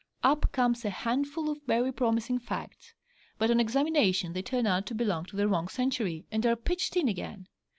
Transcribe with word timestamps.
Up 0.23 0.51
comes 0.51 0.83
a 0.83 0.89
handful 0.89 1.47
of 1.47 1.61
very 1.67 1.91
promising 1.91 2.39
facts, 2.39 2.95
but 3.37 3.51
on 3.51 3.59
examination 3.59 4.33
they 4.33 4.41
turn 4.41 4.65
out 4.65 4.87
to 4.87 4.95
belong 4.95 5.25
to 5.25 5.35
the 5.35 5.47
wrong 5.47 5.67
century, 5.67 6.25
and 6.31 6.43
are 6.43 6.55
pitched 6.55 6.97
in 6.97 7.07
again. 7.07 7.47